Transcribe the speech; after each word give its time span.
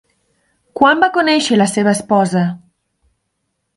Quan 0.79 1.03
va 1.03 1.09
conèixer 1.19 1.59
la 1.61 1.69
seva 1.75 1.93
esposa? 1.99 2.43